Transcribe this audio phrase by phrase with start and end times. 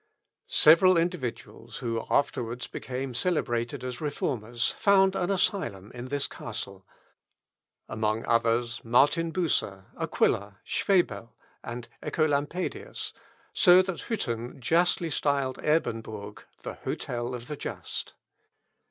[0.47, 6.87] Several individuals, who afterwards became celebrated as Reformers, found an asylum in this castle;
[7.87, 11.33] among others, Martin Bucer, Aquila, Schwebel,
[11.63, 13.13] and Œcolampadius,
[13.53, 18.15] so that Hütten justly styled Ebernbourg "the hotel of the just."